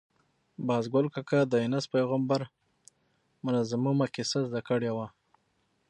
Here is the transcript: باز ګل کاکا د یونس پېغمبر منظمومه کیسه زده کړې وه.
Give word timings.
باز 0.67 0.85
ګل 0.93 1.05
کاکا 1.15 1.39
د 1.47 1.53
یونس 1.63 1.85
پېغمبر 1.93 2.41
منظمومه 3.45 4.05
کیسه 4.15 4.39
زده 4.47 4.61
کړې 4.67 4.91
وه. 4.95 5.07